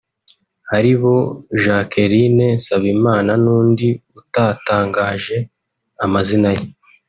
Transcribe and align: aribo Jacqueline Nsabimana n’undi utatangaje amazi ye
aribo 0.75 1.15
Jacqueline 1.63 2.45
Nsabimana 2.57 3.31
n’undi 3.43 3.87
utatangaje 4.19 5.37
amazi 6.03 6.35
ye 6.55 6.63